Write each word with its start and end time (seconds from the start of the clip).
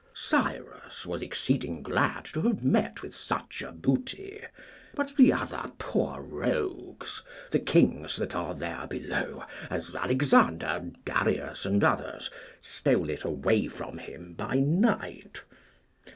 Cyrus 0.15 1.05
was 1.05 1.21
exceeding 1.21 1.83
glad 1.83 2.25
to 2.33 2.41
have 2.41 2.63
met 2.63 3.03
with 3.03 3.13
such 3.13 3.61
a 3.61 3.71
booty; 3.71 4.41
but 4.95 5.13
the 5.15 5.31
other 5.31 5.69
poor 5.77 6.19
rogues, 6.21 7.21
the 7.51 7.59
kings 7.59 8.15
that 8.17 8.35
are 8.35 8.55
there 8.55 8.87
below, 8.87 9.43
as 9.69 9.93
Alexander, 9.93 10.89
Darius, 11.05 11.67
and 11.67 11.83
others, 11.83 12.31
stole 12.63 13.11
it 13.11 13.23
away 13.23 13.67
from 13.67 13.99
him 13.99 14.33
by 14.33 14.55
night. 14.55 15.43